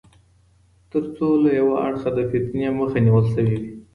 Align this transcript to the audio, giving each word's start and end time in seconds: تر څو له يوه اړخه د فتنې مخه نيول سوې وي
تر 0.91 1.03
څو 1.15 1.27
له 1.43 1.51
يوه 1.59 1.75
اړخه 1.87 2.09
د 2.13 2.19
فتنې 2.31 2.67
مخه 2.79 2.99
نيول 3.05 3.25
سوې 3.33 3.55
وي 3.61 3.69